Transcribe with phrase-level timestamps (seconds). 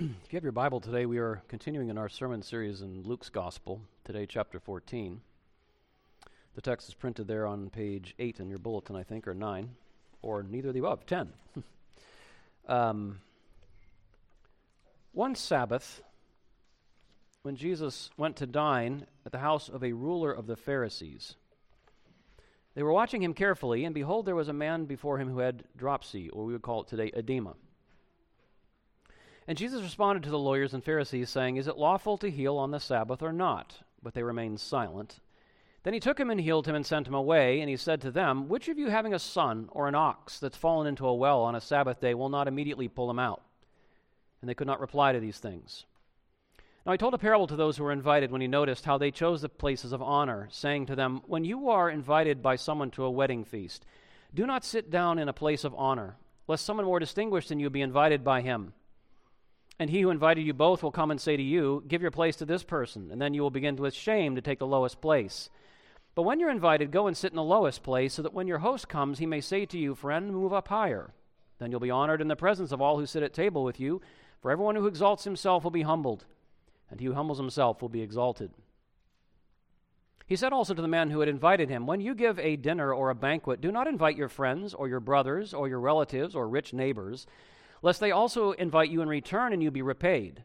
[0.00, 3.30] if you have your Bible today, we are continuing in our sermon series in Luke's
[3.30, 5.20] Gospel, today, chapter 14.
[6.54, 9.70] The text is printed there on page 8 in your bulletin, I think, or 9,
[10.22, 11.32] or neither of the above, 10.
[12.68, 13.18] um,
[15.10, 16.00] one Sabbath,
[17.42, 21.34] when Jesus went to dine at the house of a ruler of the Pharisees,
[22.76, 25.64] they were watching him carefully, and behold, there was a man before him who had
[25.76, 27.56] dropsy, or we would call it today edema.
[29.48, 32.70] And Jesus responded to the lawyers and Pharisees, saying, Is it lawful to heal on
[32.70, 33.80] the Sabbath or not?
[34.02, 35.20] But they remained silent.
[35.84, 37.60] Then he took him and healed him and sent him away.
[37.60, 40.58] And he said to them, Which of you having a son or an ox that's
[40.58, 43.40] fallen into a well on a Sabbath day will not immediately pull him out?
[44.42, 45.86] And they could not reply to these things.
[46.84, 49.10] Now he told a parable to those who were invited when he noticed how they
[49.10, 53.04] chose the places of honor, saying to them, When you are invited by someone to
[53.04, 53.86] a wedding feast,
[54.34, 56.16] do not sit down in a place of honor,
[56.48, 58.74] lest someone more distinguished than you be invited by him.
[59.78, 62.36] And he who invited you both will come and say to you, Give your place
[62.36, 65.50] to this person, and then you will begin with shame to take the lowest place.
[66.16, 68.58] But when you're invited, go and sit in the lowest place, so that when your
[68.58, 71.12] host comes, he may say to you, Friend, move up higher.
[71.60, 74.00] Then you'll be honored in the presence of all who sit at table with you,
[74.40, 76.24] for everyone who exalts himself will be humbled,
[76.90, 78.50] and he who humbles himself will be exalted.
[80.26, 82.92] He said also to the man who had invited him, When you give a dinner
[82.92, 86.48] or a banquet, do not invite your friends, or your brothers, or your relatives, or
[86.48, 87.28] rich neighbors
[87.82, 90.44] lest they also invite you in return and you be repaid.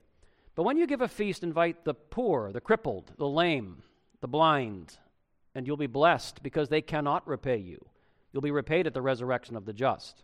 [0.55, 3.83] But when you give a feast, invite the poor, the crippled, the lame,
[4.21, 4.97] the blind,
[5.55, 7.83] and you'll be blessed because they cannot repay you.
[8.31, 10.23] You'll be repaid at the resurrection of the just.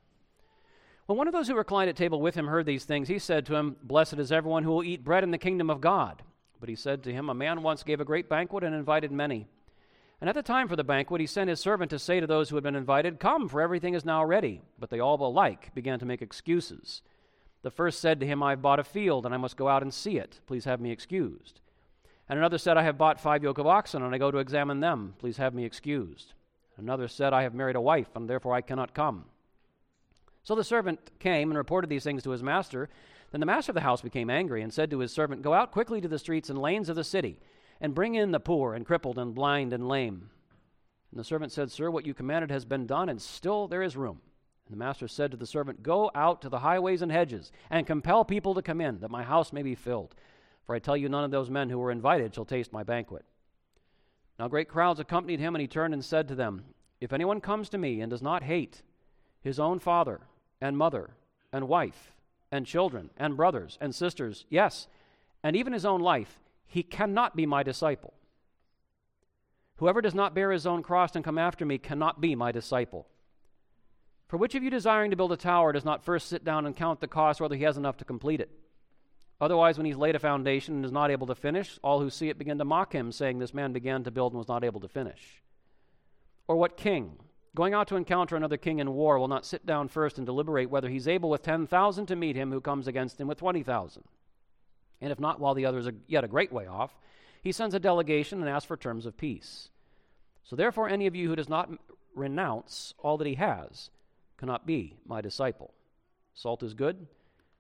[1.06, 3.46] When one of those who reclined at table with him heard these things, he said
[3.48, 6.22] to him, Blessed is everyone who will eat bread in the kingdom of God.
[6.60, 9.48] But he said to him, A man once gave a great banquet and invited many.
[10.22, 12.50] And at the time for the banquet, he sent his servant to say to those
[12.50, 14.62] who had been invited, Come, for everything is now ready.
[14.78, 17.02] But they all alike began to make excuses.
[17.62, 19.82] The first said to him, I have bought a field, and I must go out
[19.82, 20.42] and see it.
[20.46, 21.62] Please have me excused.
[22.28, 24.82] And another said, I have bought five yoke of oxen, and I go to examine
[24.82, 25.16] them.
[25.20, 26.34] Please have me excused.
[26.78, 29.26] Another said, I have married a wife, and therefore I cannot come.
[30.44, 32.90] So the servant came and reported these things to his master.
[33.32, 35.72] Then the master of the house became angry and said to his servant, Go out
[35.72, 37.40] quickly to the streets and lanes of the city
[37.82, 40.30] and bring in the poor and crippled and blind and lame.
[41.12, 43.98] And the servant said, Sir, what you commanded has been done, and still there is
[43.98, 44.22] room.
[44.66, 47.88] And the master said to the servant, Go out to the highways and hedges, and
[47.88, 50.14] compel people to come in, that my house may be filled.
[50.66, 53.26] For I tell you, none of those men who were invited shall taste my banquet.
[54.38, 56.66] Now great crowds accompanied him, and he turned and said to them,
[57.02, 58.84] If anyone comes to me and does not hate
[59.42, 60.22] his own father
[60.62, 61.12] and mother
[61.52, 62.12] and wife
[62.52, 64.88] and children and brothers and sisters, yes,
[65.44, 66.40] and even his own life,
[66.70, 68.14] he cannot be my disciple.
[69.78, 73.08] Whoever does not bear his own cross and come after me cannot be my disciple.
[74.28, 76.76] For which of you desiring to build a tower does not first sit down and
[76.76, 78.52] count the cost whether he has enough to complete it?
[79.42, 82.30] Otherwise, when he's laid a foundation and is not able to finish, all who see
[82.30, 84.82] it begin to mock him, saying, This man began to build and was not able
[84.82, 85.42] to finish.
[86.48, 87.18] Or what king,
[87.56, 90.70] going out to encounter another king in war, will not sit down first and deliberate
[90.70, 94.04] whether he's able with 10,000 to meet him who comes against him with 20,000?
[95.02, 96.92] And if not, while the others are yet a great way off,
[97.42, 99.70] he sends a delegation and asks for terms of peace.
[100.44, 101.70] So therefore, any of you who does not
[102.16, 103.92] renounce all that he has
[104.38, 105.74] cannot be my disciple.
[106.34, 107.08] Salt is good,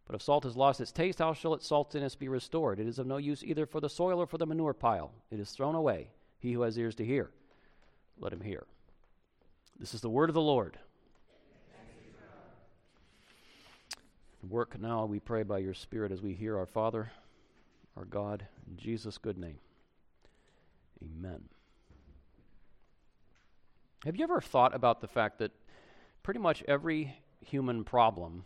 [0.06, 2.80] but if salt has lost its taste, how shall its saltiness be restored?
[2.80, 5.12] It is of no use either for the soil or for the manure pile.
[5.32, 6.10] It is thrown away.
[6.40, 7.30] He who has ears to hear,
[8.20, 8.66] let him hear.
[9.80, 10.78] This is the word of the Lord.
[14.48, 17.12] Work now, we pray, by your Spirit as we hear our Father
[18.00, 19.60] our God, in Jesus' good name.
[21.04, 21.42] Amen.
[24.06, 25.52] Have you ever thought about the fact that
[26.24, 28.46] pretty much every human problem,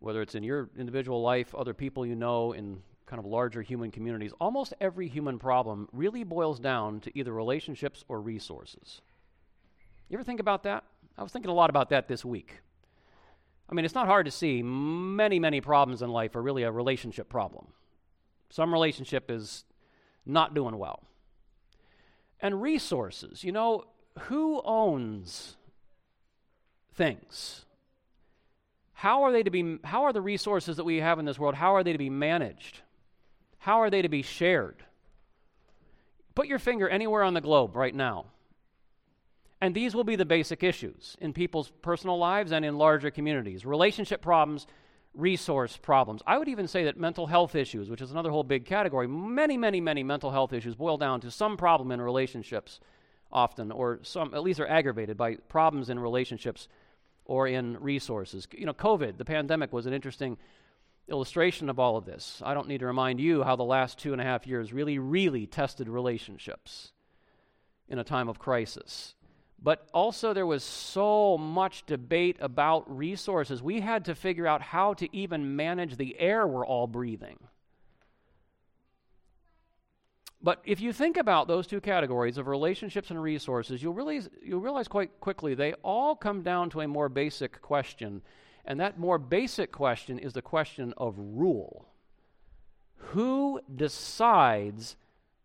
[0.00, 3.90] whether it's in your individual life, other people you know, in kind of larger human
[3.90, 9.00] communities, almost every human problem really boils down to either relationships or resources?
[10.10, 10.84] You ever think about that?
[11.16, 12.60] I was thinking a lot about that this week.
[13.68, 16.70] I mean, it's not hard to see many, many problems in life are really a
[16.70, 17.68] relationship problem.
[18.50, 19.64] Some relationship is
[20.26, 21.02] not doing well.
[22.40, 23.84] And resources, you know,
[24.24, 25.56] who owns
[26.94, 27.64] things?
[28.92, 31.54] How are they to be how are the resources that we have in this world,
[31.54, 32.82] how are they to be managed?
[33.58, 34.84] How are they to be shared?
[36.34, 38.26] Put your finger anywhere on the globe right now.
[39.62, 43.64] And these will be the basic issues in people's personal lives and in larger communities
[43.64, 44.66] relationship problems,
[45.14, 46.20] resource problems.
[46.26, 49.56] I would even say that mental health issues, which is another whole big category, many,
[49.56, 52.80] many, many mental health issues boil down to some problem in relationships
[53.30, 56.66] often, or some, at least are aggravated by problems in relationships
[57.24, 58.48] or in resources.
[58.50, 60.38] You know, COVID, the pandemic, was an interesting
[61.06, 62.42] illustration of all of this.
[62.44, 64.98] I don't need to remind you how the last two and a half years really,
[64.98, 66.90] really tested relationships
[67.88, 69.14] in a time of crisis.
[69.64, 73.62] But also, there was so much debate about resources.
[73.62, 77.38] We had to figure out how to even manage the air we're all breathing.
[80.42, 84.58] But if you think about those two categories of relationships and resources, you'll realize, you'll
[84.58, 88.22] realize quite quickly they all come down to a more basic question.
[88.64, 91.86] And that more basic question is the question of rule.
[92.96, 94.96] Who decides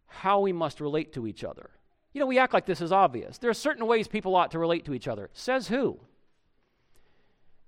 [0.07, 1.69] how we must relate to each other?
[2.17, 3.37] You know, we act like this is obvious.
[3.37, 5.29] There are certain ways people ought to relate to each other.
[5.33, 5.99] Says who?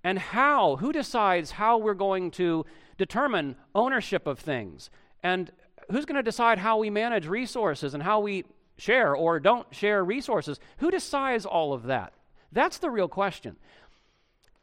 [0.03, 0.77] And how?
[0.77, 2.65] Who decides how we're going to
[2.97, 4.89] determine ownership of things?
[5.21, 5.51] And
[5.91, 8.43] who's going to decide how we manage resources and how we
[8.75, 10.59] share or don't share resources?
[10.77, 12.13] Who decides all of that?
[12.51, 13.55] That's the real question.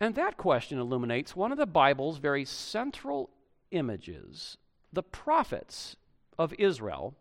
[0.00, 3.30] And that question illuminates one of the Bible's very central
[3.70, 4.58] images.
[4.92, 5.94] The prophets
[6.36, 7.14] of Israel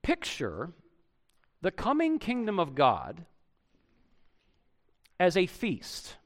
[0.00, 0.72] picture
[1.62, 3.24] the coming kingdom of God
[5.18, 6.16] as a feast.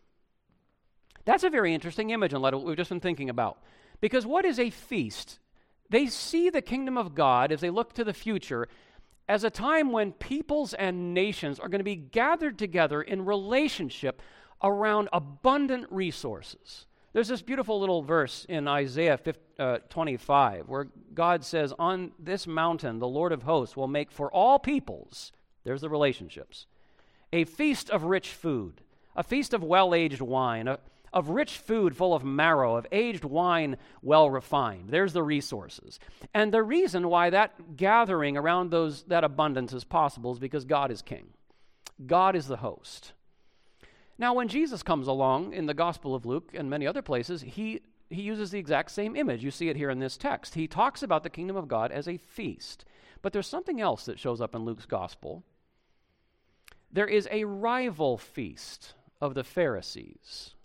[1.25, 3.59] That's a very interesting image in light of what we've just been thinking about.
[4.01, 5.39] Because what is a feast?
[5.91, 8.69] They see the kingdom of God as they look to the future
[9.29, 14.23] as a time when peoples and nations are going to be gathered together in relationship
[14.63, 16.87] around abundant resources.
[17.17, 22.47] There's this beautiful little verse in Isaiah 50, uh, 25 where God says, On this
[22.47, 25.33] mountain, the Lord of hosts will make for all peoples,
[25.65, 26.67] there's the relationships,
[27.33, 28.83] a feast of rich food,
[29.17, 30.79] a feast of well aged wine, a,
[31.11, 34.91] of rich food full of marrow, of aged wine well refined.
[34.91, 35.99] There's the resources.
[36.35, 40.91] And the reason why that gathering around those, that abundance is possible is because God
[40.91, 41.29] is king,
[42.07, 43.15] God is the host.
[44.19, 47.83] Now, when Jesus comes along in the Gospel of Luke and many other places, he,
[48.09, 49.45] he uses the exact same image.
[49.45, 50.55] You see it here in this text.
[50.55, 52.85] He talks about the kingdom of God as a feast.
[53.23, 55.45] But there's something else that shows up in Luke's Gospel.
[56.91, 60.56] There is a rival feast of the Pharisees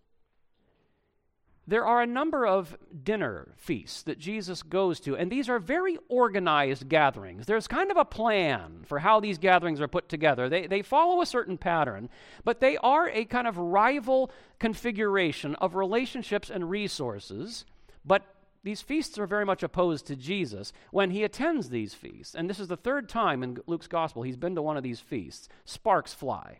[1.68, 5.98] there are a number of dinner feasts that Jesus goes to, and these are very
[6.10, 7.46] organized gatherings.
[7.46, 10.50] There's kind of a plan for how these gatherings are put together.
[10.50, 12.10] They, they follow a certain pattern,
[12.44, 17.66] but they are a kind of rival configuration of relationships and resources.
[18.04, 18.24] But
[18.64, 22.34] these feasts are very much opposed to Jesus when he attends these feasts.
[22.34, 25.00] And this is the third time in Luke's gospel he's been to one of these
[25.00, 25.48] feasts.
[25.66, 26.60] Sparks fly.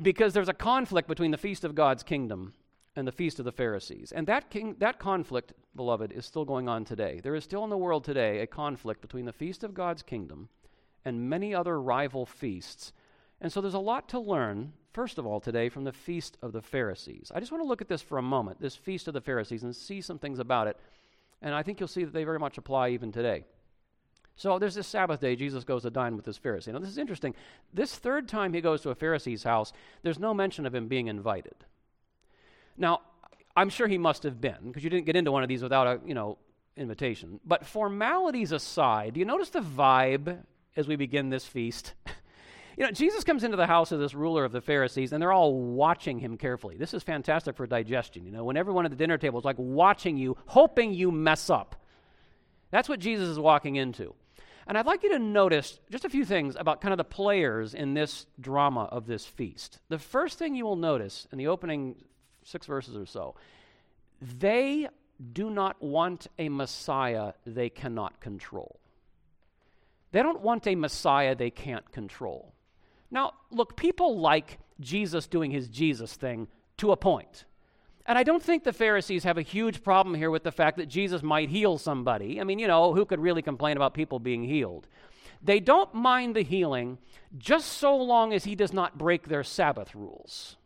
[0.00, 2.54] because there's a conflict between the feast of God's kingdom
[2.96, 4.12] and the feast of the Pharisees.
[4.12, 7.20] And that, king, that conflict, beloved, is still going on today.
[7.22, 10.48] There is still in the world today a conflict between the feast of God's kingdom
[11.04, 12.92] and many other rival feasts.
[13.40, 16.52] And so there's a lot to learn, first of all, today from the feast of
[16.52, 17.30] the Pharisees.
[17.34, 19.62] I just want to look at this for a moment, this feast of the Pharisees,
[19.62, 20.76] and see some things about it.
[21.40, 23.44] And I think you'll see that they very much apply even today.
[24.36, 26.72] So there's this Sabbath day, Jesus goes to dine with this Pharisee.
[26.72, 27.34] Now, this is interesting.
[27.72, 29.72] This third time he goes to a Pharisee's house,
[30.02, 31.54] there's no mention of him being invited.
[32.76, 33.00] Now,
[33.56, 35.86] I'm sure he must have been, because you didn't get into one of these without
[35.86, 36.38] a, you know,
[36.76, 37.40] invitation.
[37.44, 40.38] But formalities aside, do you notice the vibe
[40.76, 41.94] as we begin this feast?
[42.76, 45.32] you know, Jesus comes into the house of this ruler of the Pharisees, and they're
[45.32, 46.76] all watching him carefully.
[46.76, 48.24] This is fantastic for digestion.
[48.24, 51.50] You know, when everyone at the dinner table is like watching you, hoping you mess
[51.50, 51.76] up.
[52.70, 54.14] That's what Jesus is walking into.
[54.66, 57.74] And I'd like you to notice just a few things about kind of the players
[57.74, 59.80] in this drama of this feast.
[59.88, 61.96] The first thing you will notice in the opening
[62.44, 63.34] six verses or so.
[64.20, 64.88] They
[65.32, 68.80] do not want a Messiah they cannot control.
[70.12, 72.52] They don't want a Messiah they can't control.
[73.10, 77.44] Now, look, people like Jesus doing his Jesus thing to a point.
[78.06, 80.86] And I don't think the Pharisees have a huge problem here with the fact that
[80.88, 82.40] Jesus might heal somebody.
[82.40, 84.88] I mean, you know, who could really complain about people being healed?
[85.42, 86.98] They don't mind the healing
[87.38, 90.56] just so long as he does not break their Sabbath rules.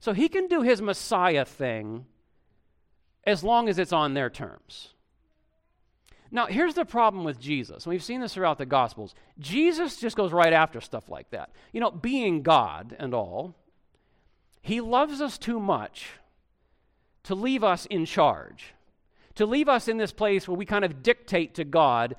[0.00, 2.06] So he can do his Messiah thing
[3.24, 4.94] as long as it's on their terms.
[6.30, 7.86] Now, here's the problem with Jesus.
[7.86, 9.14] We've seen this throughout the Gospels.
[9.38, 11.50] Jesus just goes right after stuff like that.
[11.72, 13.54] You know, being God and all,
[14.60, 16.10] he loves us too much
[17.24, 18.74] to leave us in charge,
[19.36, 22.14] to leave us in this place where we kind of dictate to God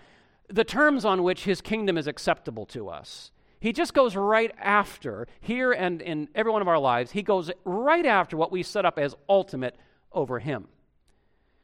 [0.47, 3.31] the terms on which his kingdom is acceptable to us.
[3.59, 7.51] He just goes right after, here and in every one of our lives, he goes
[7.65, 9.75] right after what we set up as ultimate
[10.11, 10.67] over him.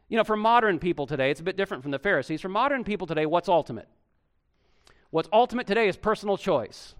[0.09, 2.41] You know, for modern people today, it's a bit different from the Pharisees.
[2.41, 3.87] For modern people today, what's ultimate?
[5.09, 6.95] What's ultimate today is personal choice.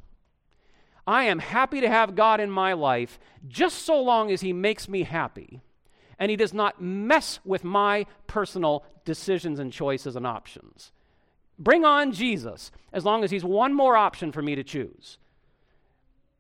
[1.06, 4.88] I am happy to have God in my life just so long as He makes
[4.88, 5.62] me happy.
[6.18, 10.92] and he does not mess with my personal decisions and choices and options.
[11.58, 15.18] Bring on Jesus, as long as he's one more option for me to choose.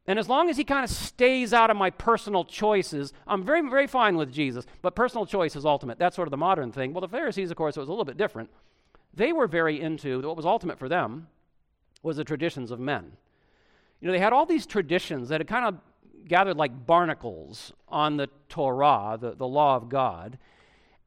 [0.07, 3.67] And as long as he kind of stays out of my personal choices, I'm very,
[3.67, 4.65] very fine with Jesus.
[4.81, 5.97] But personal choice is ultimate.
[5.97, 6.93] That's sort of the modern thing.
[6.93, 8.51] Well, the Pharisees, of course, it was a little bit different.
[9.13, 11.27] They were very into what was ultimate for them
[12.03, 13.13] was the traditions of men.
[13.99, 15.79] You know, they had all these traditions that had kind of
[16.27, 20.37] gathered like barnacles on the Torah, the, the law of God.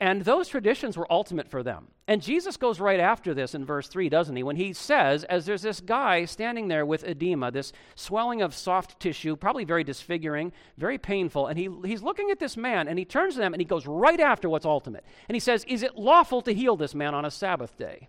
[0.00, 1.88] And those traditions were ultimate for them.
[2.06, 4.44] And Jesus goes right after this in verse 3, doesn't he?
[4.44, 9.00] When he says, as there's this guy standing there with edema, this swelling of soft
[9.00, 13.04] tissue, probably very disfiguring, very painful, and he, he's looking at this man and he
[13.04, 15.04] turns to them and he goes right after what's ultimate.
[15.28, 18.08] And he says, Is it lawful to heal this man on a Sabbath day?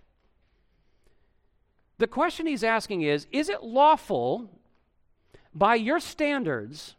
[1.97, 4.51] The question he's asking is Is it lawful
[5.55, 6.95] by your standards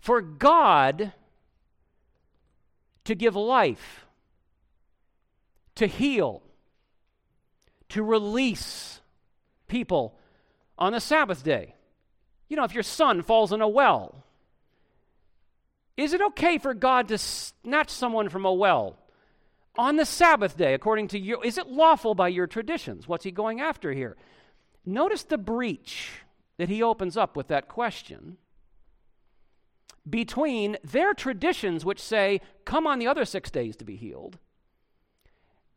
[0.00, 1.12] for God
[3.08, 4.04] to give life,
[5.76, 6.42] to heal,
[7.88, 9.00] to release
[9.66, 10.14] people
[10.76, 11.74] on the Sabbath day.
[12.50, 14.26] You know, if your son falls in a well,
[15.96, 18.98] is it okay for God to snatch someone from a well
[19.78, 21.40] on the Sabbath day, according to you?
[21.40, 23.08] Is it lawful by your traditions?
[23.08, 24.18] What's he going after here?
[24.84, 26.10] Notice the breach
[26.58, 28.36] that he opens up with that question
[30.08, 34.38] between their traditions, which say, come on the other six days to be healed,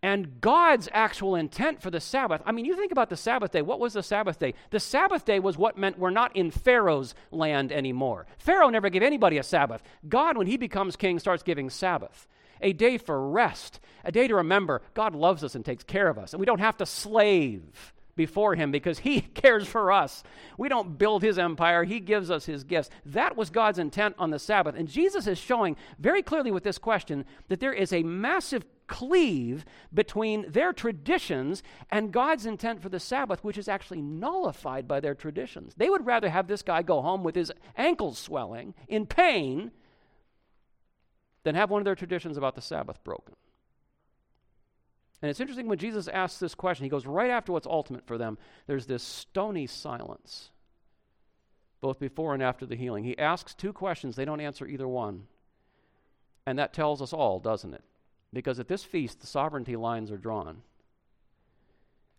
[0.04, 2.42] and God's actual intent for the Sabbath.
[2.46, 3.62] I mean, you think about the Sabbath day.
[3.62, 4.56] What was the Sabbath day?
[4.72, 8.26] The Sabbath day was what meant we're not in Pharaoh's land anymore.
[8.40, 9.84] Pharaoh never gave anybody a Sabbath.
[10.10, 12.28] God, when he becomes king, starts giving Sabbath.
[12.62, 16.18] A day for rest, a day to remember God loves us and takes care of
[16.18, 20.24] us, and we don't have to slave before him because he cares for us.
[20.58, 22.90] We don't build his empire, he gives us his gifts.
[23.06, 24.76] That was God's intent on the Sabbath.
[24.76, 29.64] And Jesus is showing very clearly with this question that there is a massive cleave
[29.94, 35.16] between their traditions and God's intent for the Sabbath, which is actually nullified by their
[35.16, 35.74] traditions.
[35.78, 39.72] They would rather have this guy go home with his ankles swelling in pain
[41.44, 43.36] than have one of their traditions about the Sabbath broken.
[45.22, 48.18] And it's interesting when Jesus asks this question, he goes right after what's ultimate for
[48.18, 48.38] them.
[48.66, 50.50] There's this stony silence,
[51.80, 53.04] both before and after the healing.
[53.04, 55.28] He asks two questions, they don't answer either one.
[56.48, 57.84] And that tells us all, doesn't it?
[58.34, 60.64] Because at this feast, the sovereignty lines are drawn,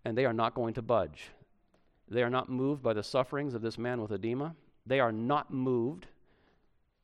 [0.04, 1.30] and they are not going to budge.
[2.09, 4.54] They are not moved by the sufferings of this man with edema.
[4.87, 6.06] They are not moved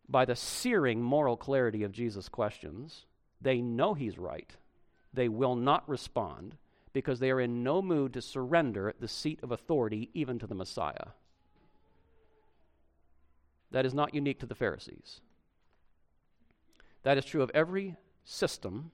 [0.08, 3.06] by the searing moral clarity of Jesus' questions.
[3.40, 4.54] They know he's right
[5.12, 6.56] they will not respond
[6.92, 10.54] because they are in no mood to surrender the seat of authority even to the
[10.54, 11.08] Messiah.
[13.70, 15.20] That is not unique to the Pharisees.
[17.04, 18.90] That is true of every system,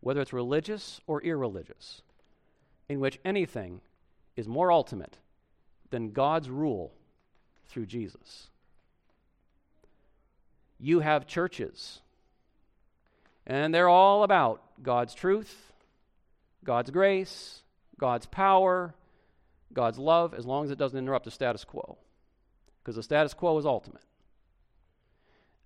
[0.00, 2.02] whether it's religious or irreligious,
[2.88, 3.80] in which anything
[4.36, 5.18] is more ultimate
[5.90, 6.92] than God's rule
[7.66, 8.50] through Jesus.
[10.78, 12.01] You have churches
[13.46, 15.72] and they're all about God's truth,
[16.64, 17.62] God's grace,
[17.98, 18.94] God's power,
[19.72, 21.98] God's love, as long as it doesn't interrupt the status quo.
[22.82, 24.02] Because the status quo is ultimate.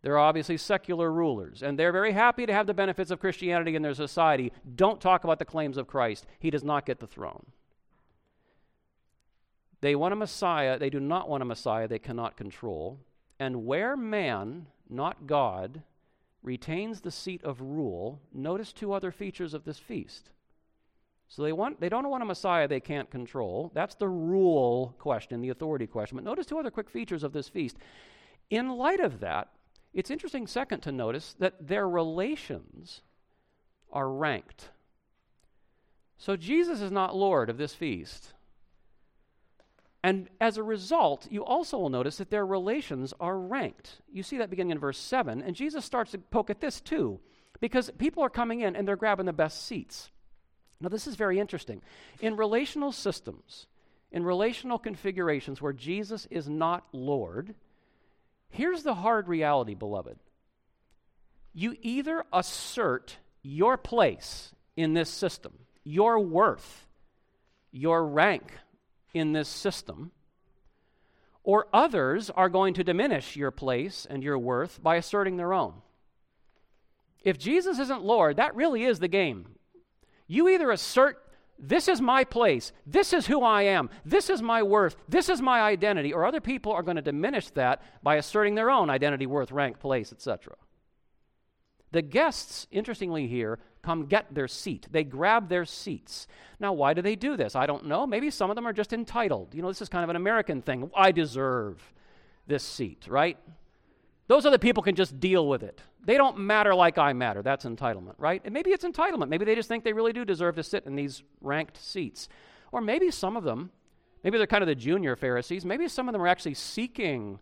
[0.03, 3.75] There are obviously secular rulers, and they're very happy to have the benefits of Christianity
[3.75, 4.53] in their society.
[4.75, 6.27] Don't talk about the claims of Christ.
[6.39, 7.47] He does not get the throne.
[9.81, 10.79] They want a Messiah.
[10.79, 13.01] They do not want a Messiah they cannot control.
[13.39, 15.83] And where man, not God,
[16.47, 20.31] retains the seat of rule, notice two other features of this feast.
[21.29, 23.73] So they want they don't want a Messiah they can't control.
[23.75, 26.17] That's the rule question, the authority question.
[26.17, 27.77] But notice two other quick features of this feast.
[28.49, 29.49] In light of that,
[29.93, 33.03] it's interesting second to notice that their relations
[33.93, 34.71] are ranked.
[36.17, 38.35] So Jesus is not Lord of this feast.
[40.07, 44.01] And as a result, you also will notice that their relations are ranked.
[44.09, 45.43] You see that beginning in verse 7.
[45.43, 47.19] And Jesus starts to poke at this too,
[47.59, 50.13] because people are coming in and they're grabbing the best seats.
[50.81, 51.83] Now, this is very interesting.
[52.21, 53.67] In relational systems,
[54.13, 57.57] in relational configurations where Jesus is not Lord,
[58.49, 60.21] here's the hard reality, beloved.
[61.53, 66.87] You either assert your place in this system, your worth,
[67.73, 68.53] your rank,
[69.17, 70.13] in this system,
[71.43, 75.75] or others are going to diminish your place and your worth by asserting their own.
[77.23, 79.57] If Jesus isn't Lord, that really is the game.
[80.27, 81.23] You either assert,
[81.59, 85.41] this is my place, this is who I am, this is my worth, this is
[85.41, 89.27] my identity, or other people are going to diminish that by asserting their own identity,
[89.27, 90.57] worth, rank, place, etc.
[91.93, 94.89] The guests, interestingly here, come get their seat.
[94.91, 96.27] They grab their seats.
[96.59, 97.55] Now, why do they do this?
[97.55, 98.05] I don't know.
[98.05, 99.55] Maybe some of them are just entitled.
[99.55, 100.91] You know, this is kind of an American thing.
[100.95, 101.81] I deserve
[102.49, 103.39] this seat, right?
[104.27, 105.81] Those other people can just deal with it.
[106.05, 107.43] They don't matter like I matter.
[107.43, 108.43] That's entitlement, right?
[108.45, 109.29] And maybe it's entitlement.
[109.29, 112.29] Maybe they just think they really do deserve to sit in these ranked seats.
[112.73, 113.71] Or maybe some of them,
[114.25, 117.39] maybe they're kind of the junior Pharisees, maybe some of them are actually seeking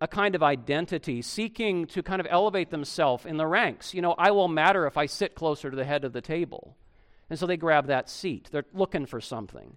[0.00, 3.94] a kind of identity, seeking to kind of elevate themselves in the ranks.
[3.94, 6.76] You know, I will matter if I sit closer to the head of the table.
[7.30, 8.48] And so they grab that seat.
[8.50, 9.76] They're looking for something.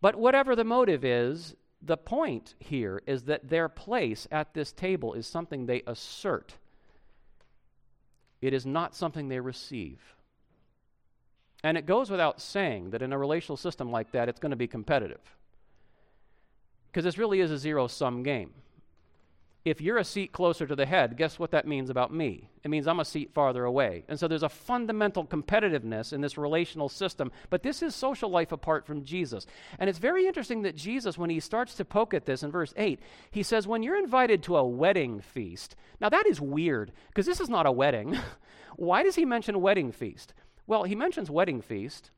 [0.00, 5.14] But whatever the motive is, the point here is that their place at this table
[5.14, 6.54] is something they assert,
[8.40, 10.00] it is not something they receive.
[11.62, 14.56] And it goes without saying that in a relational system like that, it's going to
[14.56, 15.20] be competitive.
[16.86, 18.54] Because this really is a zero sum game
[19.64, 22.48] if you're a seat closer to the head, guess what that means about me?
[22.64, 24.04] It means I'm a seat farther away.
[24.08, 27.30] And so there's a fundamental competitiveness in this relational system.
[27.50, 29.46] But this is social life apart from Jesus.
[29.78, 32.72] And it's very interesting that Jesus, when he starts to poke at this in verse
[32.76, 33.00] 8,
[33.30, 37.40] he says, When you're invited to a wedding feast, now that is weird because this
[37.40, 38.16] is not a wedding.
[38.76, 40.32] Why does he mention wedding feast?
[40.66, 42.10] Well, he mentions wedding feast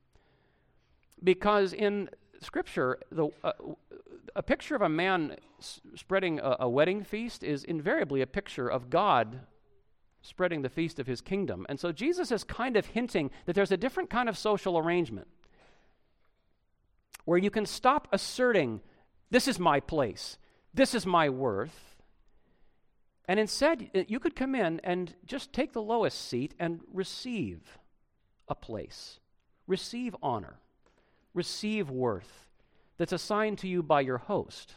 [1.25, 2.09] because in
[2.41, 3.53] Scripture, the, uh,
[4.35, 8.69] a picture of a man s- spreading a, a wedding feast is invariably a picture
[8.69, 9.41] of God
[10.23, 11.67] spreading the feast of his kingdom.
[11.69, 15.29] And so Jesus is kind of hinting that there's a different kind of social arrangement
[17.25, 18.81] where you can stop asserting,
[19.31, 20.39] this is my place,
[20.75, 21.97] this is my worth.
[23.29, 27.79] And instead, you could come in and just take the lowest seat and receive
[28.49, 29.21] a place,
[29.67, 30.59] receive honor,
[31.33, 32.49] receive worth
[33.03, 34.77] that's assigned to you by your host.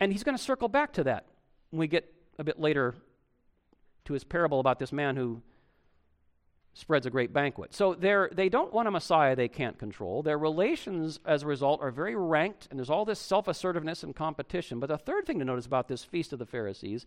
[0.00, 1.26] And he's going to circle back to that
[1.70, 2.96] when we get a bit later
[4.06, 5.42] to his parable about this man who
[6.74, 7.72] spreads a great banquet.
[7.72, 10.24] So they don't want a Messiah they can't control.
[10.24, 14.16] Their relations, as a result, are very ranked, and there's all this self assertiveness and
[14.16, 14.80] competition.
[14.80, 17.06] But the third thing to notice about this feast of the Pharisees,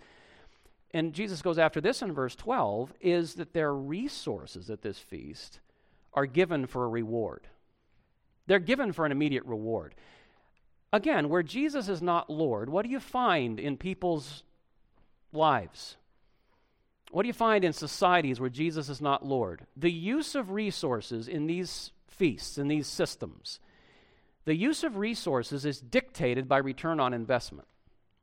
[0.91, 5.59] and Jesus goes after this in verse 12, is that their resources at this feast
[6.13, 7.49] are given for a reward.
[8.47, 9.95] They're given for an immediate reward.
[10.91, 14.43] Again, where Jesus is not Lord, what do you find in people's
[15.31, 15.97] lives?
[17.11, 19.65] What do you find in societies where Jesus is not Lord?
[19.77, 23.59] The use of resources in these feasts, in these systems,
[24.45, 27.67] the use of resources is dictated by return on investment,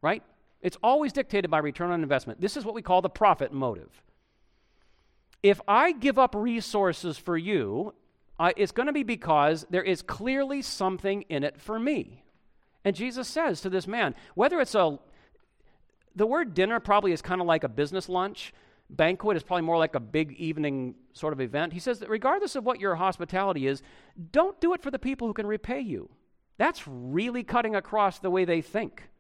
[0.03, 0.23] right?
[0.61, 2.41] It's always dictated by return on investment.
[2.41, 3.91] This is what we call the profit motive.
[5.43, 7.95] If I give up resources for you,
[8.41, 12.25] uh, it's going to be because there is clearly something in it for me.
[12.87, 14.99] And Jesus says to this man, whether it's a,
[16.17, 18.55] the word dinner probably is kind of like a business lunch.
[18.89, 21.75] Banquet is probably more like a big evening sort of event.
[21.75, 23.83] He says that regardless of what your hospitality is,
[24.33, 26.09] don't do it for the people who can repay you.
[26.57, 29.11] That's really cutting across the way they think.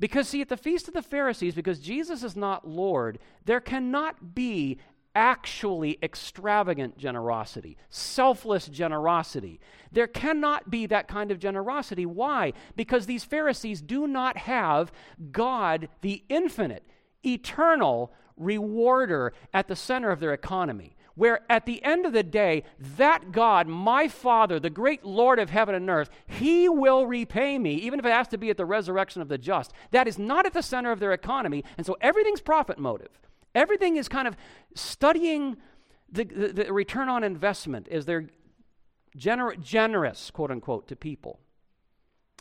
[0.00, 4.34] Because, see, at the Feast of the Pharisees, because Jesus is not Lord, there cannot
[4.34, 4.78] be
[5.14, 9.60] actually extravagant generosity, selfless generosity.
[9.92, 12.06] There cannot be that kind of generosity.
[12.06, 12.52] Why?
[12.76, 14.92] Because these Pharisees do not have
[15.30, 16.84] God, the infinite,
[17.24, 20.96] eternal rewarder, at the center of their economy.
[21.14, 22.64] Where at the end of the day,
[22.96, 27.74] that God, my Father, the great Lord of heaven and earth, He will repay me,
[27.76, 29.72] even if it has to be at the resurrection of the just.
[29.92, 33.20] That is not at the center of their economy, and so everything's profit motive.
[33.54, 34.36] Everything is kind of
[34.74, 35.56] studying
[36.10, 38.28] the, the, the return on investment as they're
[39.16, 41.40] gener- generous, quote unquote, to people.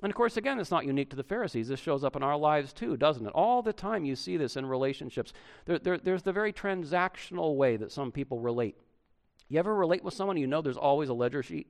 [0.01, 1.69] And of course, again, it's not unique to the Pharisees.
[1.69, 3.31] This shows up in our lives too, doesn't it?
[3.33, 5.31] All the time you see this in relationships.
[5.65, 8.75] There, there, there's the very transactional way that some people relate.
[9.49, 11.67] You ever relate with someone you know there's always a ledger sheet?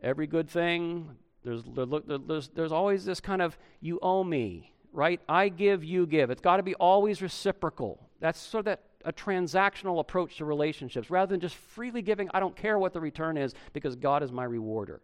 [0.00, 1.86] Every good thing, there's, there,
[2.18, 5.20] there's, there's always this kind of, you owe me, right?
[5.28, 6.30] I give, you give.
[6.30, 8.00] It's got to be always reciprocal.
[8.20, 11.10] That's sort of that, a transactional approach to relationships.
[11.10, 14.32] Rather than just freely giving, I don't care what the return is because God is
[14.32, 15.02] my rewarder.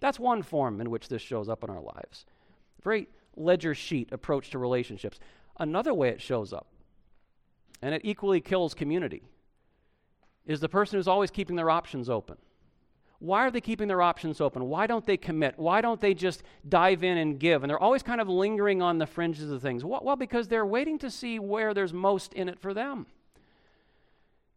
[0.00, 2.24] That's one form in which this shows up in our lives.
[2.82, 5.18] Very ledger sheet approach to relationships.
[5.58, 6.68] Another way it shows up,
[7.82, 9.22] and it equally kills community,
[10.46, 12.36] is the person who's always keeping their options open.
[13.24, 14.66] Why are they keeping their options open?
[14.66, 15.54] Why don't they commit?
[15.58, 17.62] Why don't they just dive in and give?
[17.62, 19.82] And they're always kind of lingering on the fringes of things.
[19.82, 23.06] Well, because they're waiting to see where there's most in it for them.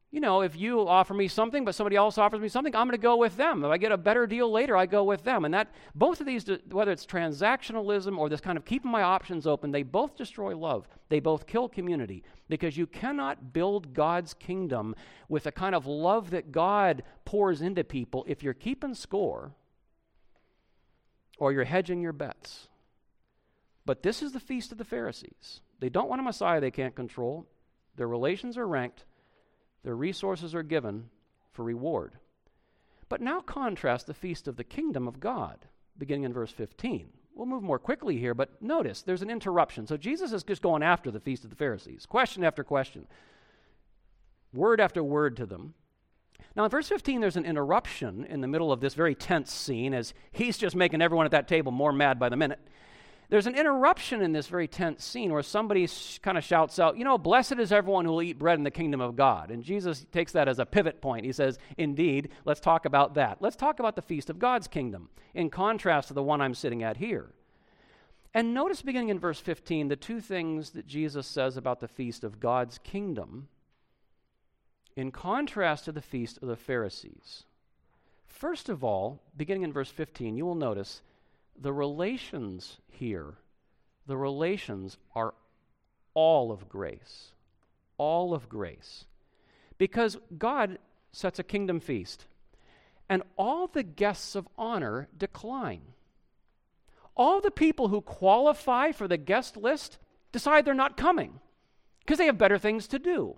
[0.09, 2.97] You know, if you offer me something, but somebody else offers me something, I'm going
[2.97, 3.65] to go with them.
[3.65, 5.43] If I get a better deal later, I go with them.
[5.43, 9.45] And that, both of these, whether it's transactionalism or this kind of keeping my options
[9.45, 10.87] open, they both destroy love.
[11.09, 14.95] They both kill community because you cannot build God's kingdom
[15.27, 19.51] with the kind of love that God pours into people if you're keeping score
[21.37, 22.69] or you're hedging your bets.
[23.85, 25.59] But this is the feast of the Pharisees.
[25.79, 27.45] They don't want a Messiah they can't control,
[27.97, 29.03] their relations are ranked.
[29.83, 31.09] Their resources are given
[31.51, 32.13] for reward.
[33.09, 35.65] But now contrast the feast of the kingdom of God,
[35.97, 37.09] beginning in verse 15.
[37.33, 39.85] We'll move more quickly here, but notice there's an interruption.
[39.85, 43.05] So Jesus is just going after the feast of the Pharisees, question after question,
[44.53, 45.75] word after word to them.
[46.55, 49.93] Now, in verse 15, there's an interruption in the middle of this very tense scene
[49.93, 52.59] as he's just making everyone at that table more mad by the minute.
[53.29, 56.97] There's an interruption in this very tense scene where somebody sh- kind of shouts out,
[56.97, 59.51] You know, blessed is everyone who will eat bread in the kingdom of God.
[59.51, 61.25] And Jesus takes that as a pivot point.
[61.25, 63.41] He says, Indeed, let's talk about that.
[63.41, 66.83] Let's talk about the feast of God's kingdom in contrast to the one I'm sitting
[66.83, 67.31] at here.
[68.33, 72.23] And notice beginning in verse 15 the two things that Jesus says about the feast
[72.23, 73.49] of God's kingdom
[74.95, 77.43] in contrast to the feast of the Pharisees.
[78.25, 81.01] First of all, beginning in verse 15, you will notice
[81.59, 83.35] the relations here,
[84.05, 85.33] the relations are
[86.13, 87.31] all of grace.
[87.97, 89.05] All of grace.
[89.77, 90.79] Because God
[91.11, 92.25] sets a kingdom feast,
[93.09, 95.81] and all the guests of honor decline.
[97.15, 99.97] All the people who qualify for the guest list
[100.31, 101.39] decide they're not coming
[101.99, 103.37] because they have better things to do.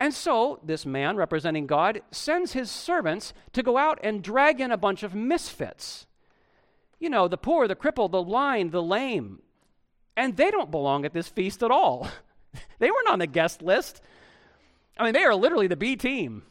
[0.00, 4.72] And so, this man representing God sends his servants to go out and drag in
[4.72, 6.06] a bunch of misfits
[7.00, 9.40] you know, the poor, the crippled, the blind, the lame.
[10.16, 12.08] And they don't belong at this feast at all.
[12.78, 14.02] they weren't on the guest list.
[14.98, 16.42] I mean, they are literally the B team.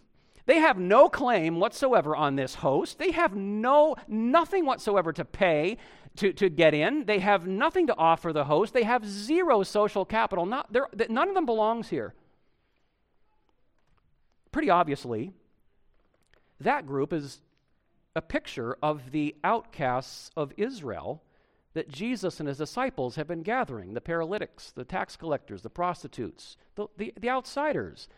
[0.47, 2.97] They have no claim whatsoever on this host.
[2.97, 5.77] They have no nothing whatsoever to pay
[6.15, 7.05] to, to get in.
[7.05, 8.73] They have nothing to offer the host.
[8.73, 10.47] They have zero social capital.
[10.47, 10.75] Not,
[11.09, 12.15] none of them belongs here.
[14.51, 15.33] Pretty obviously,
[16.59, 17.41] that group is
[18.19, 21.23] a picture of the outcasts of Israel
[21.73, 26.57] that Jesus and his disciples have been gathering the paralytics, the tax collectors, the prostitutes,
[26.75, 28.09] the, the, the, outsiders.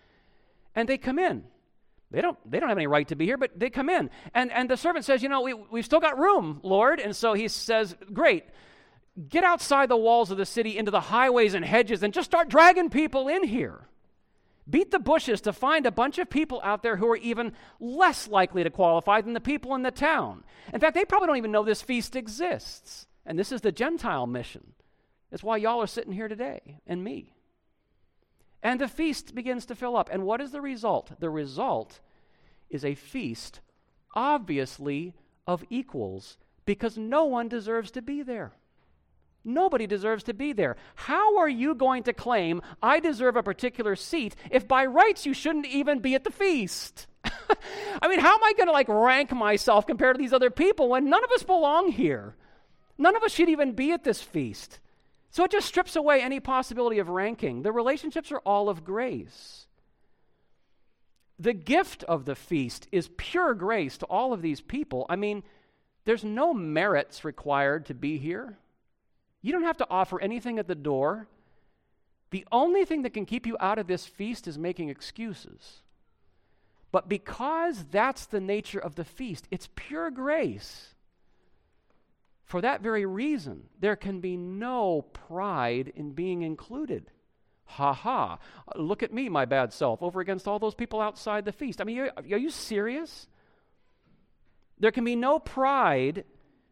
[0.74, 1.44] And they come in.
[2.10, 4.10] They don't, they don't have any right to be here, but they come in.
[4.34, 7.00] And, and the servant says, You know, we, we've still got room, Lord.
[7.00, 8.46] And so he says, Great.
[9.30, 12.50] Get outside the walls of the city into the highways and hedges and just start
[12.50, 13.88] dragging people in here
[14.69, 18.28] beat the bushes to find a bunch of people out there who are even less
[18.28, 20.43] likely to qualify than the people in the town.
[20.74, 23.08] In fact, they probably don't even know this feast exists.
[23.26, 24.74] And this is the Gentile mission.
[25.30, 27.34] That's why y'all are sitting here today, and me.
[28.63, 30.10] And the feast begins to fill up.
[30.12, 31.19] And what is the result?
[31.19, 32.00] The result
[32.69, 33.62] is a feast,
[34.15, 35.13] obviously,
[35.47, 38.54] of equals, because no one deserves to be there.
[39.43, 40.75] Nobody deserves to be there.
[40.95, 45.34] How are you going to claim I deserve a particular seat if by rights you
[45.34, 47.08] shouldn't even be at the feast?
[47.25, 50.89] I mean, how am I going to like rank myself compared to these other people
[50.89, 52.36] when none of us belong here?
[52.97, 54.80] None of us should even be at this feast.
[55.32, 57.63] So it just strips away any possibility of ranking.
[57.63, 59.65] The relationships are all of grace.
[61.39, 65.08] The gift of the feast is pure grace to all of these people.
[65.10, 65.41] I mean,
[66.06, 68.58] there's no merits required to be here.
[69.41, 71.27] You don't have to offer anything at the door.
[72.30, 75.82] The only thing that can keep you out of this feast is making excuses.
[76.91, 80.93] But because that's the nature of the feast, it's pure grace.
[82.43, 87.10] For that very reason, there can be no pride in being included.
[87.63, 88.39] Ha ha.
[88.75, 91.80] Look at me, my bad self, over against all those people outside the feast.
[91.80, 93.27] I mean, are you serious?
[94.77, 96.25] There can be no pride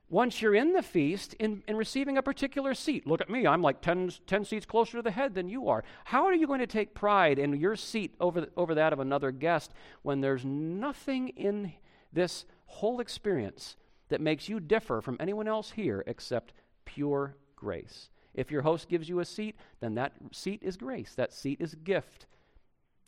[0.10, 3.06] once you're in the feast in, in receiving a particular seat.
[3.06, 5.84] Look at me, I'm like 10, 10 seats closer to the head than you are.
[6.06, 9.00] How are you going to take pride in your seat over, the, over that of
[9.00, 11.74] another guest when there's nothing in
[12.12, 13.76] this whole experience
[14.10, 16.54] that makes you differ from anyone else here except
[16.86, 18.10] pure grace?
[18.34, 21.76] If your host gives you a seat, then that seat is grace, that seat is
[21.76, 22.26] gift.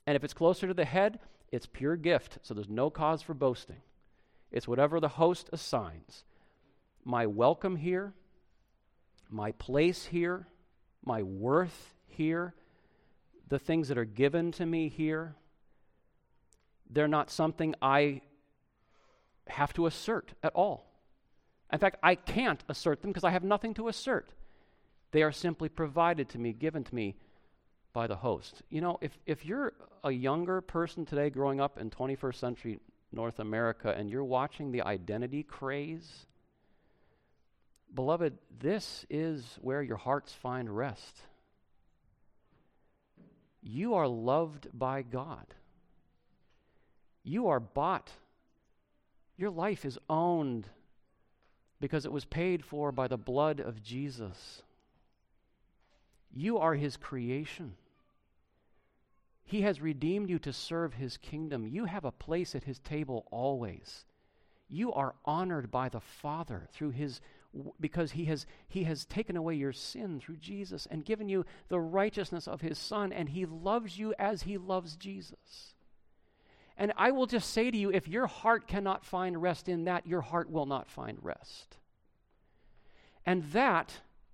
[0.05, 1.19] And if it's closer to the head,
[1.51, 3.81] it's pure gift, so there's no cause for boasting.
[4.51, 6.25] It's whatever the host assigns
[7.03, 8.13] my welcome here,
[9.29, 10.47] my place here,
[11.03, 12.53] my worth here,
[13.49, 15.35] the things that are given to me here,
[16.89, 18.21] they're not something I
[19.47, 20.91] have to assert at all.
[21.71, 24.29] In fact, I can't assert them because I have nothing to assert.
[25.11, 27.15] They are simply provided to me, given to me
[27.93, 28.61] by the host.
[28.69, 32.79] You know, if, if you're a younger person today growing up in 21st century
[33.11, 36.25] North America and you're watching the identity craze,
[37.93, 41.21] beloved, this is where your hearts find rest.
[43.61, 45.45] You are loved by God.
[47.23, 48.09] You are bought.
[49.37, 50.67] Your life is owned
[51.79, 54.61] because it was paid for by the blood of Jesus.
[56.33, 57.73] You are his creation.
[59.43, 61.67] He has redeemed you to serve his kingdom.
[61.67, 64.05] You have a place at his table always.
[64.69, 67.19] You are honored by the Father through his
[67.79, 71.79] because he has he has taken away your sin through Jesus and given you the
[71.79, 75.75] righteousness of his son and he loves you as he loves Jesus.
[76.77, 80.07] And I will just say to you if your heart cannot find rest in that,
[80.07, 81.77] your heart will not find rest.
[83.25, 83.93] And that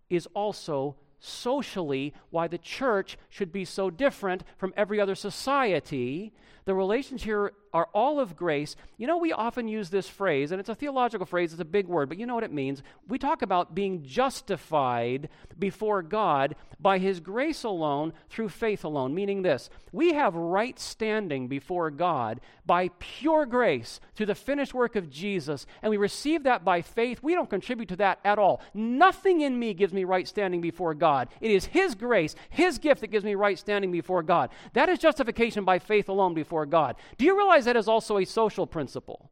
[0.10, 6.34] is also socially why the church should be so different from every other society.
[6.68, 8.76] The relations here are all of grace.
[8.98, 11.88] You know, we often use this phrase, and it's a theological phrase, it's a big
[11.88, 12.82] word, but you know what it means.
[13.08, 19.44] We talk about being justified before God by His grace alone through faith alone, meaning
[19.44, 25.10] this we have right standing before God by pure grace through the finished work of
[25.10, 27.24] Jesus, and we receive that by faith.
[27.24, 28.62] We don't contribute to that at all.
[28.74, 31.30] Nothing in me gives me right standing before God.
[31.42, 34.50] It is His grace, His gift that gives me right standing before God.
[34.74, 36.96] That is justification by faith alone before God.
[37.18, 39.30] Do you realize that is also a social principle?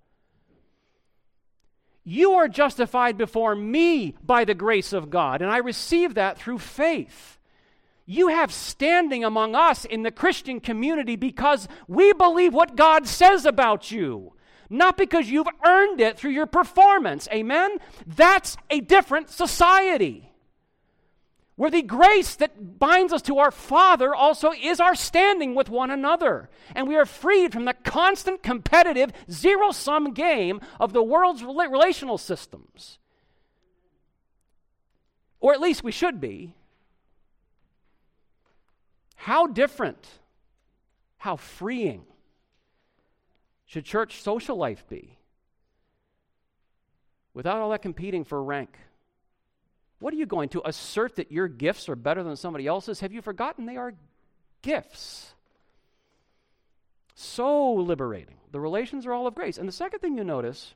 [2.03, 6.59] You are justified before me by the grace of God, and I receive that through
[6.59, 7.39] faith.
[8.05, 13.45] You have standing among us in the Christian community because we believe what God says
[13.47, 14.33] about you,
[14.69, 17.27] not because you've earned it through your performance.
[17.33, 17.79] Amen?
[18.05, 20.31] That's a different society.
[21.55, 25.89] Where the grace that binds us to our Father also is our standing with one
[25.89, 26.49] another.
[26.75, 32.17] And we are freed from the constant competitive, zero sum game of the world's relational
[32.17, 32.99] systems.
[35.39, 36.55] Or at least we should be.
[39.15, 40.05] How different,
[41.17, 42.03] how freeing
[43.65, 45.17] should church social life be
[47.33, 48.77] without all that competing for rank?
[49.99, 52.99] What are you going to assert that your gifts are better than somebody else's?
[52.99, 53.93] Have you forgotten they are
[54.61, 55.33] gifts?
[57.15, 58.35] So liberating.
[58.51, 59.57] The relations are all of grace.
[59.57, 60.73] And the second thing you notice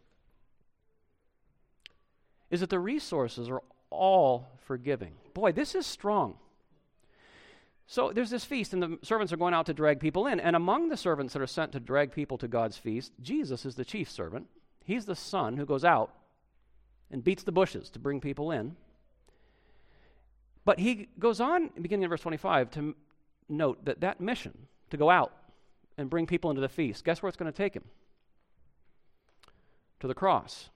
[2.50, 5.14] is that the resources are all forgiving.
[5.34, 6.36] Boy, this is strong.
[7.88, 10.40] So there's this feast, and the servants are going out to drag people in.
[10.40, 13.76] And among the servants that are sent to drag people to God's feast, Jesus is
[13.76, 14.48] the chief servant.
[14.86, 16.14] He's the son who goes out
[17.12, 18.76] and beats the bushes to bring people in.
[20.66, 22.96] But he goes on, beginning in verse 25, to
[23.48, 25.34] note that that mission to go out
[25.98, 27.86] and bring people into the feast, guess where it's going to take him?
[30.00, 30.70] To the cross.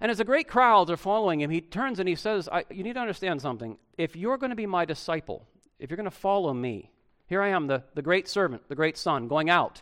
[0.00, 2.94] And as the great crowds are following him, he turns and he says, You need
[2.94, 3.78] to understand something.
[3.96, 5.46] If you're going to be my disciple,
[5.78, 6.90] if you're going to follow me,
[7.28, 9.80] here I am, the, the great servant, the great son, going out.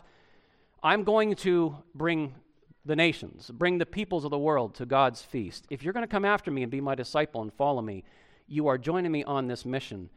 [0.83, 2.35] I'm going to bring
[2.85, 5.65] the nations, bring the peoples of the world to God's feast.
[5.69, 8.03] If you're going to come after me and be my disciple and follow me,
[8.51, 10.09] you are joining me on this mission,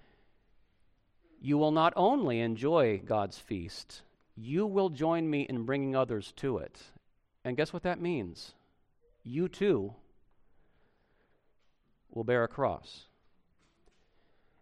[1.41, 4.03] you will not only enjoy God's feast,
[4.35, 6.83] you will join me in bringing others to it.
[7.45, 8.55] And guess what that means?
[9.23, 9.95] You too
[12.11, 13.05] will bear a cross.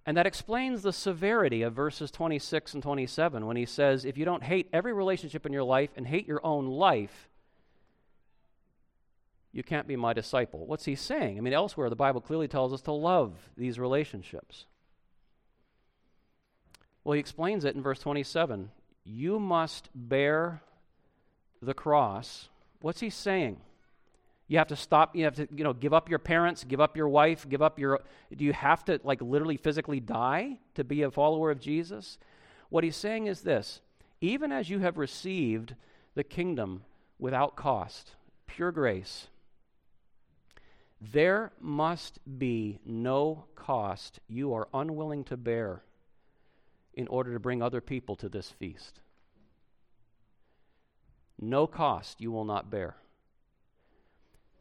[0.04, 4.26] And that explains the severity of verses 26 and 27 when he says, If you
[4.26, 7.30] don't hate every relationship in your life and hate your own life,
[9.52, 10.66] you can't be my disciple.
[10.66, 11.36] What's he saying?
[11.36, 14.64] I mean, elsewhere, the Bible clearly tells us to love these relationships.
[17.04, 18.70] Well, he explains it in verse 27.
[19.04, 20.62] You must bear
[21.60, 22.48] the cross.
[22.80, 23.58] What's he saying?
[24.48, 26.96] You have to stop, you have to, you know, give up your parents, give up
[26.96, 28.00] your wife, give up your
[28.34, 32.18] do you have to like literally physically die to be a follower of Jesus?
[32.68, 33.80] What he's saying is this,
[34.20, 35.74] even as you have received
[36.14, 36.84] the kingdom
[37.18, 38.12] without cost,
[38.46, 39.28] pure grace,
[41.10, 45.82] there must be no cost you are unwilling to bear
[46.94, 49.00] in order to bring other people to this feast.
[51.40, 52.96] No cost you will not bear.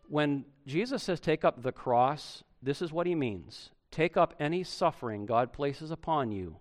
[0.08, 4.64] When Jesus says, Take up the cross, this is what he means take up any
[4.64, 6.56] suffering God places upon you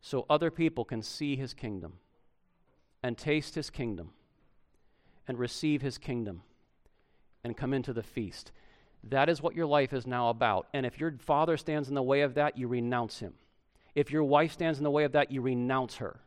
[0.00, 1.94] so other people can see his kingdom
[3.02, 4.12] and taste his kingdom
[5.28, 6.42] and receive his kingdom
[7.44, 8.50] and come into the feast.
[9.10, 10.66] That is what your life is now about.
[10.72, 13.34] And if your father stands in the way of that, you renounce him.
[13.94, 16.18] If your wife stands in the way of that, you renounce her.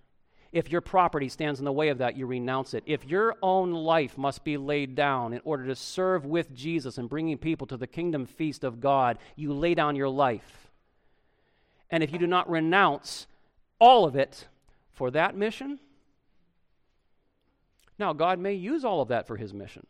[0.52, 2.84] If your property stands in the way of that, you renounce it.
[2.86, 7.10] If your own life must be laid down in order to serve with Jesus and
[7.10, 10.70] bringing people to the kingdom feast of God, you lay down your life.
[11.90, 13.28] And if you do not renounce
[13.80, 14.48] all of it
[14.94, 15.80] for that mission,
[18.00, 19.86] now God may use all of that for his mission.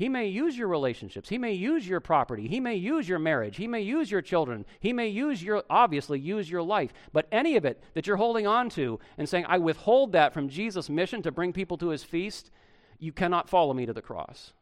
[0.00, 1.28] He may use your relationships.
[1.28, 2.48] He may use your property.
[2.48, 3.58] He may use your marriage.
[3.58, 4.64] He may use your children.
[4.80, 6.94] He may use your, obviously, use your life.
[7.12, 10.48] But any of it that you're holding on to and saying, I withhold that from
[10.48, 12.50] Jesus' mission to bring people to his feast,
[12.98, 14.54] you cannot follow me to the cross.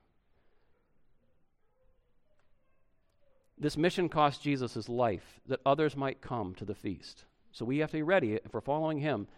[3.57, 7.27] This mission cost Jesus his life that others might come to the feast.
[7.53, 9.29] So we have to be ready, we're following him,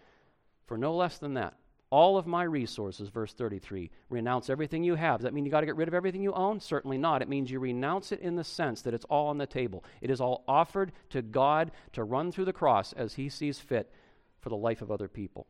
[0.65, 1.59] for no less than that
[1.91, 3.91] all of my resources, verse 33.
[4.09, 5.19] Renounce everything you have.
[5.19, 6.61] Does that mean you got to get rid of everything you own?
[6.61, 7.21] Certainly not.
[7.21, 9.85] It means you renounce it in the sense that it's all on the table.
[10.01, 13.93] It is all offered to God to run through the cross as He sees fit
[14.39, 15.47] for the life of other people.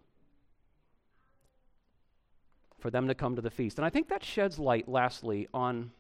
[2.79, 3.79] For them to come to the feast.
[3.79, 5.91] And I think that sheds light, lastly, on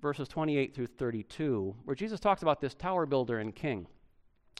[0.00, 3.86] verses 28 through 32, where Jesus talks about this tower builder and king.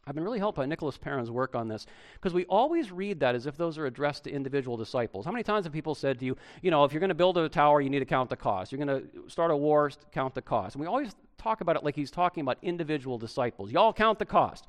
[0.07, 3.35] I've been really helped by Nicholas Perrin's work on this because we always read that
[3.35, 5.25] as if those are addressed to individual disciples.
[5.25, 7.37] How many times have people said to you, you know, if you're going to build
[7.37, 8.73] a tower, you need to count the cost.
[8.73, 10.75] You're going to start a war, count the cost.
[10.75, 13.71] And we always talk about it like he's talking about individual disciples.
[13.71, 14.67] Y'all count the cost.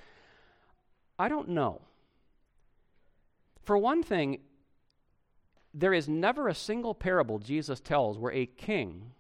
[1.17, 1.82] I don't know.
[3.63, 4.39] For one thing,
[5.74, 9.12] there is never a single parable Jesus tells where a king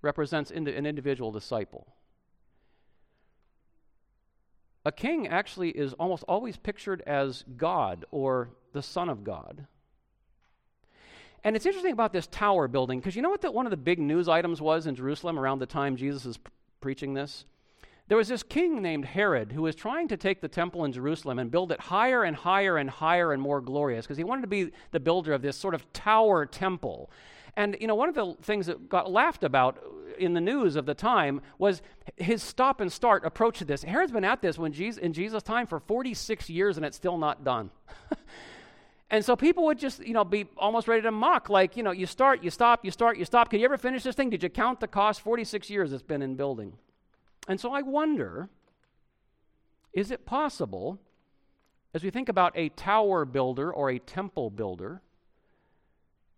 [0.00, 1.86] represents an individual disciple.
[4.86, 9.66] A king actually is almost always pictured as God or the Son of God.
[11.42, 13.76] And it's interesting about this tower building because you know what the, one of the
[13.76, 17.46] big news items was in Jerusalem around the time Jesus is p- preaching this?
[18.06, 21.40] There was this king named Herod who was trying to take the temple in Jerusalem
[21.40, 24.46] and build it higher and higher and higher and more glorious because he wanted to
[24.46, 27.10] be the builder of this sort of tower temple.
[27.56, 29.82] And, you know, one of the things that got laughed about
[30.18, 31.82] in the news of the time was
[32.16, 33.82] his stop and start approach to this.
[33.82, 37.18] Herod's been at this when Jesus, in Jesus' time for 46 years and it's still
[37.18, 37.70] not done.
[39.10, 41.92] and so people would just, you know, be almost ready to mock, like, you know,
[41.92, 43.50] you start, you stop, you start, you stop.
[43.50, 44.30] Can you ever finish this thing?
[44.30, 45.20] Did you count the cost?
[45.20, 46.74] 46 years it's been in building.
[47.48, 48.48] And so I wonder
[49.92, 51.00] is it possible,
[51.94, 55.00] as we think about a tower builder or a temple builder,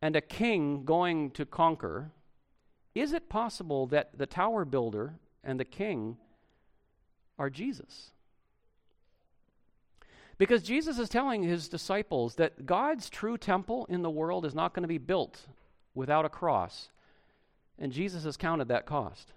[0.01, 2.11] and a king going to conquer,
[2.95, 6.17] is it possible that the tower builder and the king
[7.39, 8.11] are Jesus?
[10.37, 14.73] Because Jesus is telling his disciples that God's true temple in the world is not
[14.73, 15.47] going to be built
[15.95, 16.91] without a cross.
[17.79, 19.33] And Jesus has counted that cost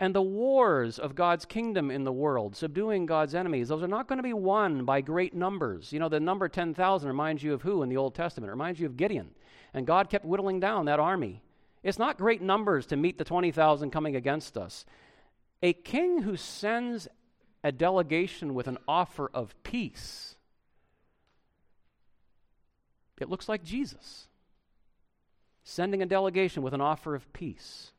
[0.00, 4.06] and the wars of God's kingdom in the world, subduing God's enemies, those are not
[4.06, 5.92] going to be won by great numbers.
[5.92, 8.48] You know, the number 10,000 reminds you of who in the Old Testament?
[8.48, 9.30] It reminds you of Gideon.
[9.74, 11.42] And God kept whittling down that army.
[11.82, 14.84] It's not great numbers to meet the 20,000 coming against us.
[15.62, 17.08] A king who sends
[17.64, 20.36] a delegation with an offer of peace,
[23.20, 24.28] it looks like Jesus
[25.64, 27.90] sending a delegation with an offer of peace.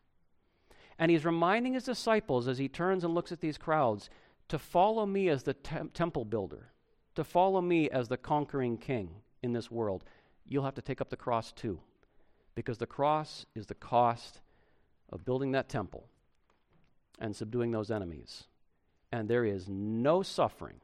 [0.99, 4.09] And he's reminding his disciples as he turns and looks at these crowds
[4.49, 6.73] to follow me as the tem- temple builder,
[7.15, 9.09] to follow me as the conquering king
[9.41, 10.03] in this world.
[10.45, 11.79] You'll have to take up the cross too,
[12.53, 14.41] because the cross is the cost
[15.09, 16.09] of building that temple
[17.17, 18.43] and subduing those enemies.
[19.11, 20.81] And there is no suffering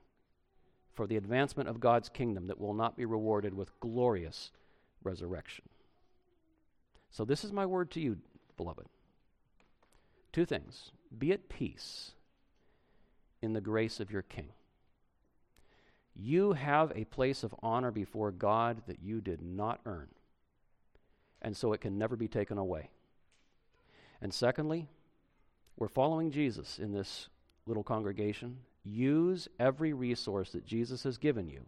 [0.94, 4.52] for the advancement of God's kingdom that will not be rewarded with glorious
[5.04, 5.66] resurrection.
[7.12, 8.18] So, this is my word to you,
[8.58, 8.88] beloved.
[10.36, 12.12] Two things be at peace
[13.42, 14.50] in the grace of your King.
[16.14, 20.10] You have a place of honor before God that you did not earn,
[21.42, 22.90] and so it can never be taken away.
[24.22, 24.90] And secondly,
[25.78, 27.30] we're following Jesus in this
[27.66, 28.58] little congregation.
[28.84, 31.62] Use every resource that Jesus has given you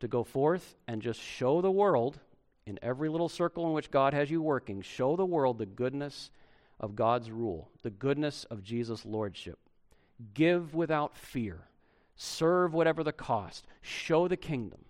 [0.00, 2.18] to go forth and just show the world,
[2.66, 6.30] in every little circle in which God has you working, show the world the goodness
[6.80, 9.58] of God's rule, the goodness of Jesus' lordship.
[10.34, 11.60] Give without fear,
[12.16, 14.84] serve whatever the cost, show the kingdom,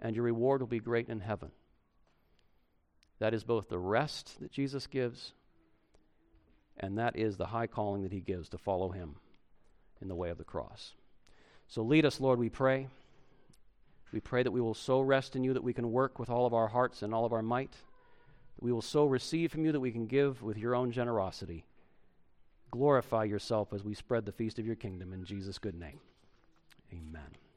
[0.00, 1.50] and your reward will be great in heaven.
[3.18, 5.32] That is both the rest that Jesus gives,
[6.78, 9.16] and that is the high calling that he gives to follow him
[10.00, 10.94] in the way of the cross.
[11.68, 12.88] So lead us, Lord, we pray.
[14.12, 16.46] We pray that we will so rest in you that we can work with all
[16.46, 17.74] of our hearts and all of our might
[18.60, 21.64] we will so receive from you that we can give with your own generosity.
[22.70, 25.98] glorify yourself as we spread the feast of your kingdom in Jesus' good name.
[26.92, 27.49] Amen.